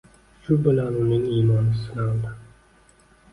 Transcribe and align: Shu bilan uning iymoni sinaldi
Shu 0.45 0.55
bilan 0.67 0.97
uning 1.01 1.27
iymoni 1.35 1.77
sinaldi 1.83 2.33